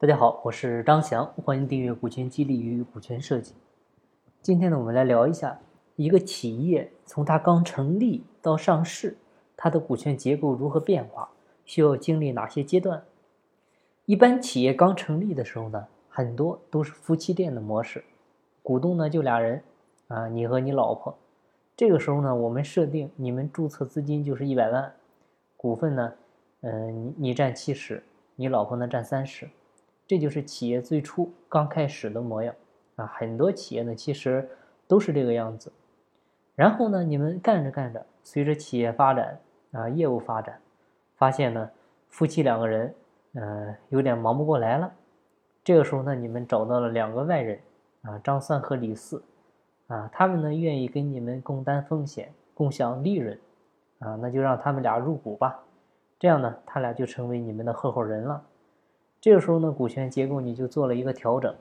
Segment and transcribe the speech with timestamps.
[0.00, 3.52] 大家好，我是张翔，欢迎订阅《股权激励与股权设计》。
[4.40, 5.60] 今天呢，我们来聊一下
[5.96, 9.18] 一个企业从它刚成立到上市，
[9.58, 11.28] 它的股权结构如何变化，
[11.66, 13.02] 需要经历哪些阶段。
[14.06, 18.02] 一般企业刚成立的时候呢，很多都是夫妻店的模式，
[18.62, 19.62] 股东呢就俩人，
[20.08, 21.14] 啊，你和你老婆。
[21.76, 24.94] 这个时候呢，我们设定你们注册资金就是一百万，
[25.58, 26.14] 股份呢，
[26.62, 28.02] 嗯，你占七十。
[28.36, 29.50] 你老婆呢占三十，
[30.10, 32.52] 这就是企业最初刚开始的模样
[32.96, 33.06] 啊。
[33.06, 34.48] 很多企业呢其实
[34.88, 35.72] 都是这个样子。
[36.56, 39.38] 然后呢，你们干着干着，随着企业发展
[39.70, 40.58] 啊，业务发展，
[41.14, 41.70] 发现呢
[42.08, 42.92] 夫妻两个人
[43.34, 44.92] 嗯有点忙不过来了。
[45.62, 47.60] 这个时候呢，你们找到了两个外人
[48.02, 49.22] 啊，张三和李四
[49.86, 53.38] 啊，他们呢愿意跟你们共担风险，共享利润
[54.00, 55.62] 啊，那就让他们俩入股吧。
[56.18, 58.42] 这样呢，他俩就成为你们的合伙人了。
[59.20, 61.54] 这个时候呢，股权结构你就做了一个调整，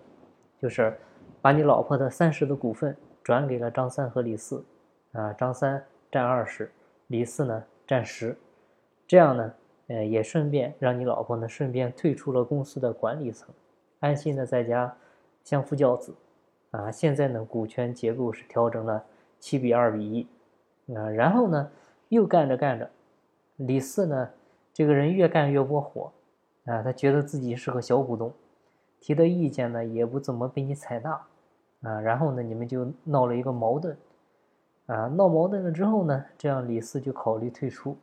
[0.57, 0.97] 就是
[1.41, 4.63] 把你老婆的三十的股份转给了张三和李四，
[5.11, 6.71] 啊，张三占二十，
[7.07, 8.37] 李四呢占十。
[9.05, 9.53] 这样呢，
[9.87, 13.53] 呃，也顺便让你老婆呢顺便退出了公司的管理层，
[13.99, 14.95] 安心的在家
[15.43, 16.15] 相夫教子。
[16.71, 19.03] 啊，现在呢，股权结构是调整了
[19.39, 20.27] 七比二比一。
[20.95, 21.69] 啊，然后呢，
[22.07, 22.89] 又干着干着，
[23.57, 24.29] 李四呢。
[24.71, 26.09] 这个人越干越窝火，
[26.69, 28.31] 啊，他觉得自己是个小股东，
[28.99, 31.19] 提的意见呢也不怎么被你采纳，
[31.81, 33.97] 啊，然后呢你们就闹了一个矛盾，
[34.85, 37.97] 啊，闹矛盾了之后呢，这样李四就考虑退出，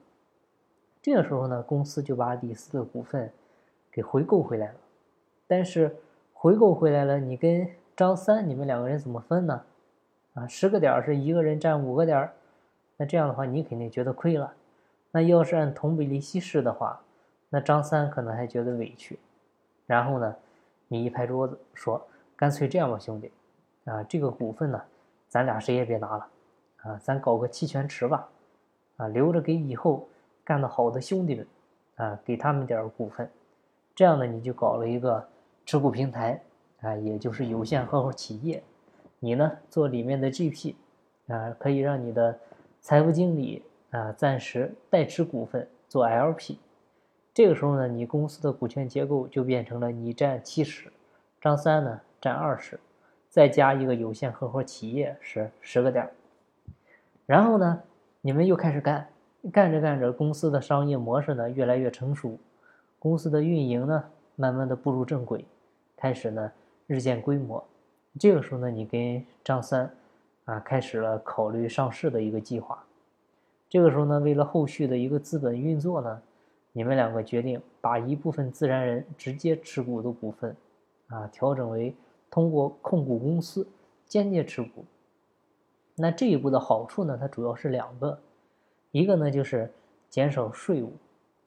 [1.00, 3.32] 这个时候呢，公司就把李四的股份
[3.92, 4.74] 给回购回来了，
[5.46, 5.94] 但是
[6.32, 9.62] 回购回来了，你跟张三你们两个人怎么分呢？
[10.34, 12.30] 啊，十个点是一个人占五个点，
[12.96, 14.54] 那这样的话你肯定觉得亏了。
[15.12, 17.00] 那要是按同比例稀释的话，
[17.48, 19.18] 那张三可能还觉得委屈，
[19.86, 20.34] 然后呢，
[20.88, 23.30] 你一拍桌子说：“干脆这样吧，兄弟，
[23.84, 24.82] 啊，这个股份呢，
[25.28, 26.28] 咱俩谁也别拿了，
[26.82, 28.28] 啊，咱搞个期权池吧，
[28.96, 30.08] 啊，留着给以后
[30.44, 31.46] 干得好的兄弟们，
[31.94, 33.30] 啊，给他们点股份，
[33.94, 35.26] 这样呢，你就搞了一个
[35.64, 36.42] 持股平台，
[36.80, 38.62] 啊，也就是有限合伙企业，
[39.20, 40.74] 你呢做里面的 GP，
[41.28, 42.38] 啊，可以让你的
[42.80, 46.58] 财务经理。”啊，暂时代持股份做 LP，
[47.36, 50.90] 这个时候呢，你公司的股权结构就变成了你占七十，
[51.38, 52.80] 张三呢占二十，
[53.28, 56.08] 再加一个有限合伙企业是十个点
[57.26, 57.82] 然后呢，
[58.22, 59.06] 你们又开始干，
[59.52, 62.38] 干着干着，公司的商业模式呢越来越成熟，
[62.98, 64.04] 公司的运营呢
[64.34, 65.44] 慢慢的步入正轨，
[65.94, 66.50] 开始呢
[66.86, 67.62] 日渐规模。
[68.18, 69.94] 这个时候呢，你跟张三
[70.46, 72.82] 啊开始了考虑上市的一个计划。
[73.68, 76.22] 这个时候呢，为了后续的一个资本运作呢，
[76.76, 80.54] 你们两个决定把一部分自然人直接持股的股份，
[81.06, 81.96] 啊，调整为
[82.30, 83.66] 通过控股公司
[84.04, 84.84] 间接持股。
[85.94, 88.18] 那这一步的好处呢，它主要是两个，
[88.90, 89.72] 一个呢就是
[90.10, 90.92] 减少税务，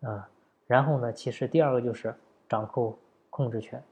[0.01, 0.28] 啊，
[0.66, 2.11] 然后呢，其实第二个就是
[2.47, 2.97] 掌控
[3.29, 3.84] 控制权，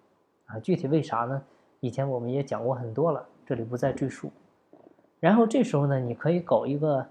[0.48, 1.40] 啊，具体为啥呢？
[1.82, 4.32] 以前我们也讲过很多了，这里不再赘述。
[5.20, 7.06] 然后这时候呢，你可以搞一个。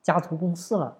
[0.00, 0.96] 家族公司了，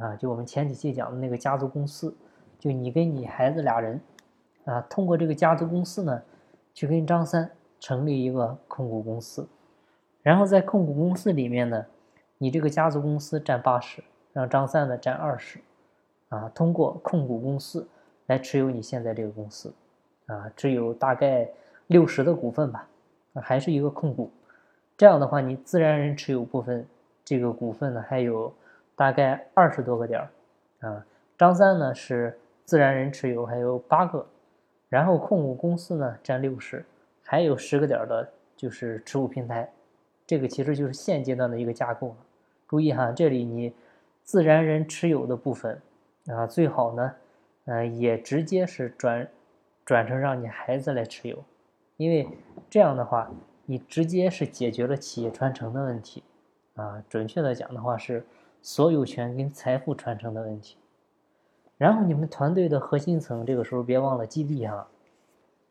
[0.00, 2.16] 啊，就我们前几期讲的那个家族公司，
[2.58, 4.00] 就你跟你孩子俩人，
[4.64, 6.22] 啊，通过这个家族公司呢，
[6.72, 9.46] 去跟张三成立一个控股公司，
[10.22, 11.84] 然后在控股公司里面呢，
[12.38, 14.02] 你这个家族公司占八十，
[14.32, 15.60] 让张三呢占二十，
[16.30, 17.86] 啊，通过控股公司
[18.26, 19.74] 来持有你现在这个公司，
[20.24, 21.46] 啊，只有大概
[21.88, 22.88] 六十的股份吧，
[23.34, 24.30] 还是一个控股，
[24.96, 26.86] 这样的话你自然人持有部分。
[27.22, 28.52] 这个股份呢，还有
[29.00, 30.20] 大概二十多个点，
[30.80, 31.06] 啊，
[31.38, 34.26] 张三呢是自然人持有，还有八个，
[34.90, 36.84] 然后控股公司呢占六十，
[37.24, 39.72] 还有十个点的，就是持股平台，
[40.26, 42.16] 这个其实就是现阶段的一个架构了。
[42.68, 43.72] 注意哈，这里你
[44.22, 45.80] 自然人持有的部分
[46.26, 47.14] 啊，最好呢，
[47.64, 49.26] 呃，也直接是转
[49.82, 51.42] 转成让你孩子来持有，
[51.96, 52.28] 因为
[52.68, 53.30] 这样的话，
[53.64, 56.22] 你直接是解决了企业传承的问题。
[56.74, 58.22] 啊，准确的讲的话是
[58.62, 60.76] 所有权跟财富传承的问题。
[61.78, 64.86] 然后你们团队的核心层这个时候别忘了激励哈，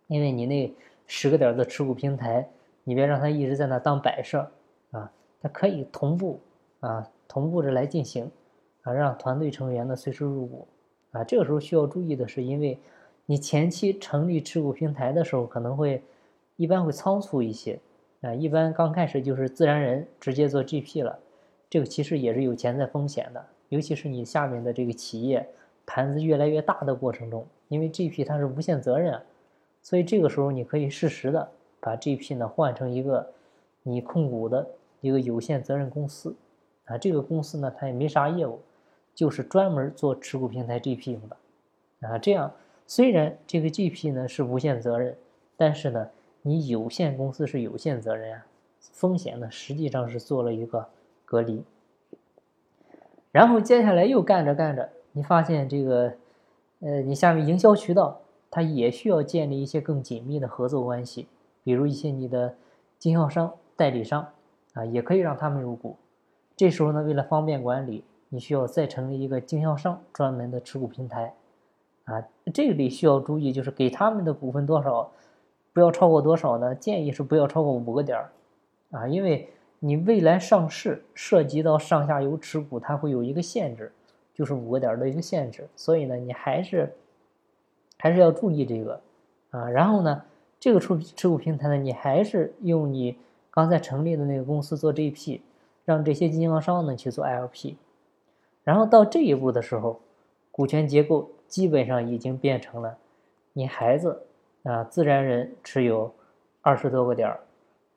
[0.08, 0.74] 因为你那
[1.06, 2.50] 十个点的持股平台，
[2.84, 4.50] 你别让它一直在那当摆设
[4.92, 6.40] 啊，它可以同步
[6.80, 8.32] 啊，同步着来进行
[8.82, 10.68] 啊，让团队成员呢随时入股
[11.12, 11.24] 啊。
[11.24, 12.80] 这个时候需要注意的是，因为
[13.28, 16.02] 你前期成立持股平台的时候可能会
[16.56, 17.80] 一般会仓促一些。
[18.22, 21.20] 啊，一般刚开始就是自然人直接做 GP 了，
[21.70, 25.48] 这个其实也是有潜在风险的，尤其是你下面的这个企业
[25.86, 29.22] 盘子越来越大的过程中，因为 GP 它是无限责任，
[29.82, 31.50] 所以这个时候你可以适时的
[31.80, 33.32] 把 GP 呢换成一个
[33.84, 34.68] 你控股的
[35.02, 36.36] 一个有限责任公司
[36.86, 38.60] 啊，这个公司呢它也没啥业务，
[39.14, 42.18] 就是专门做持股平台 GP 用的啊。
[42.18, 42.52] 这样
[42.88, 45.16] 虽然这个 GP 呢是无限责任，
[45.56, 46.10] 但是呢
[46.42, 48.46] 你有限公司是有限责任啊，
[48.92, 50.88] 风险呢实际上是做了一个
[51.30, 51.64] 隔离。
[53.32, 56.14] 然后接下来又干着干着，你发现这个，
[56.80, 61.28] 呃，你下面营销渠道它也需要建立一些更紧密的合作关系，
[61.64, 62.56] 比如一些你的
[62.98, 64.28] 经销商、代理商
[64.74, 65.96] 啊，也可以让他们入股。
[66.56, 71.36] 这时候呢，为了方便管理，你需要再成立一个经销商专门的持股平台，
[72.06, 75.12] 啊，这里需要注意，就是给他们的股份多少，
[75.72, 76.74] 不要超过多少呢？
[76.74, 78.32] 建议是不要超过五个点儿，
[78.90, 79.48] 啊，因为。
[79.82, 83.92] 你未来上市涉及到上下游持股，它会有一个限制，
[84.34, 85.70] 就是五个点的一个限制。
[85.76, 86.94] 所以呢，你还是
[87.98, 89.00] 还是要注意这个
[89.52, 89.70] 啊。
[89.70, 90.22] 然后呢，
[90.60, 93.18] 这个出持股平台呢，你还是用你
[93.50, 95.40] 刚才成立的那个公司做 GP，
[95.86, 97.78] 让这些经销商呢去做 LP。
[98.66, 100.02] 然后到这一步的时候，
[100.52, 102.98] 股权结构基本上已经变成了
[103.54, 104.24] 你孩子
[104.64, 106.14] 啊自然人持有
[106.62, 107.40] 二十多个点儿，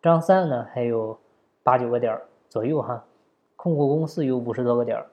[0.01, 1.19] 张三呢还有。
[1.63, 3.05] 八九个点儿左右哈，
[3.57, 5.07] 控股公司有五十多个点儿，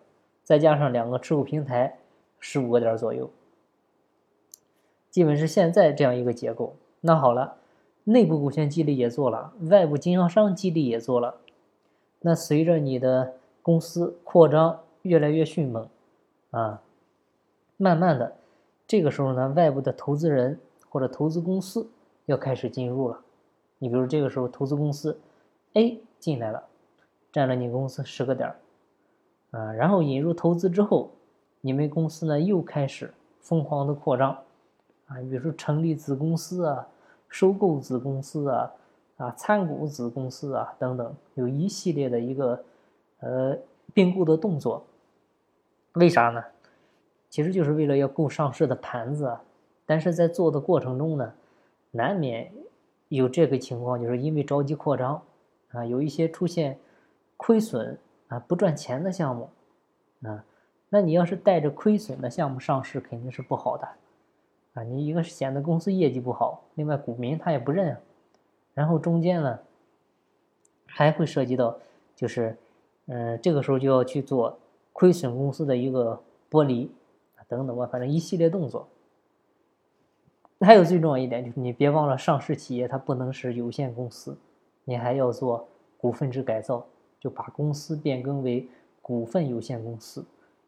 [0.43, 1.99] 再加上两个持股平台
[2.39, 3.29] 十五个点儿左右，
[5.11, 6.75] 基本是现在这样一个结构。
[7.01, 7.57] 那好了，
[8.03, 11.35] 内部股权激励也做了，外部经销商激励也做了。
[12.21, 15.87] 那随着你的公司扩张越来越迅猛
[16.49, 16.81] 啊，
[17.77, 18.35] 慢慢的，
[18.87, 20.59] 这个时候呢，外部的投资人
[20.89, 21.87] 或者投资公司
[22.25, 23.21] 要开始进入了。
[23.77, 25.19] 你比如这个时候投资公司
[25.73, 26.01] A。
[26.19, 26.63] 进来了，
[27.31, 28.55] 占了你公司十个点儿，
[29.51, 31.11] 啊，然后引入投资之后，
[31.61, 34.31] 你们公司呢又开始疯狂的扩张，
[35.07, 36.87] 啊，比如说成立子公司啊，
[37.27, 38.71] 收购子公司啊，
[39.17, 42.63] 啊，参股子公司啊等等，有一系列的一个
[43.21, 43.57] 呃
[43.93, 44.85] 并购的动作。
[45.93, 46.43] 为啥呢？
[47.29, 49.41] 其实就是为了要够上市的盘子，啊。
[49.85, 51.33] 但是在做的过程中呢，
[51.91, 52.51] 难免
[53.07, 55.21] 有这个情况，就是因为着急扩张。
[55.71, 56.79] 啊，有一些出现
[57.37, 59.49] 亏损啊、不赚钱的项目
[60.23, 60.43] 啊，
[60.89, 63.87] 那你要是带着亏损的项目上市，肯定是不好的
[64.73, 64.83] 啊。
[64.83, 67.99] 你一个是显得公司业绩不好，另外股民他也不认啊，
[68.73, 69.59] 然后中间呢
[70.85, 71.77] 还会涉及到，
[72.15, 72.55] 就是
[73.07, 74.59] 嗯，这个时候就要去做
[74.93, 76.91] 亏损公司的一个剥离
[77.35, 78.87] 啊，等等吧，反正一系列动作。
[80.61, 84.37] 还有最重要一点就是，你别忘了上市企业它不能是有限公司。
[84.85, 85.67] 你还要做
[85.97, 86.85] 股份制改造，
[87.19, 88.67] 就把公司变更为
[89.01, 90.25] 股份有限公司，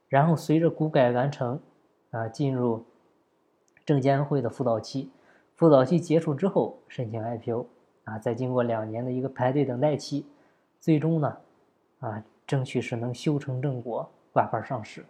[0.10, 1.60] 然后随着股改完成，
[2.12, 2.84] 啊，进入
[3.86, 5.10] 证监会的辅导期，
[5.56, 7.66] 辅导期结束之后申请 IPO，
[8.04, 10.26] 啊，再经过两年的一个排队等待期，
[10.80, 11.38] 最终呢，
[12.00, 15.06] 啊，争取是能修成正果挂牌上市，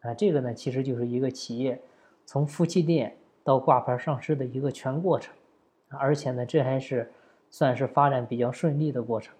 [0.00, 1.80] 啊，这个呢其实就是一个企业
[2.26, 5.34] 从夫妻店到挂牌上市的一个全过程，
[5.88, 7.10] 而且呢这还是。
[7.50, 9.34] 算是发展比较顺利的过程。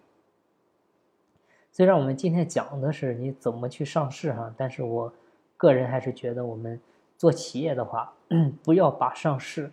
[1.73, 5.13] 虽然我们今天讲的是你怎么去上市哈，但是我
[5.57, 6.79] 个人还是觉得我们
[7.17, 8.13] 做企业的话，
[8.63, 9.71] 不要把上市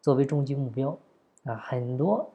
[0.00, 0.96] 作为终极目标
[1.44, 1.56] 啊。
[1.56, 2.30] 很多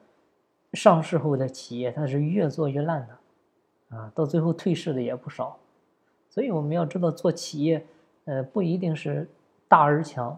[0.74, 5.57] 上市后的企业它是越做越烂的啊，到最后退市的也不少。
[6.29, 7.85] 所以我们要知道做企业，
[8.25, 9.29] 呃，不一定是
[9.69, 10.38] 大而强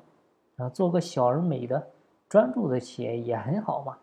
[0.57, 1.88] 啊，做个小而美的
[2.29, 3.97] 专注的企业也很好嘛。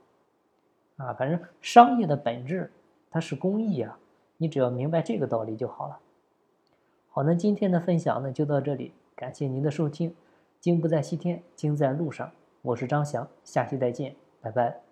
[0.97, 2.71] 啊，反正商业的本质
[3.11, 3.99] 它是公益啊，
[4.37, 5.99] 你只要明白这个道理就好了。
[7.11, 10.15] 好，那今天的分享呢就到这里，感谢您的收听。
[10.61, 12.33] 经不在西天，经在路上。
[12.63, 14.84] 我是张翔，下期再见，拜拜。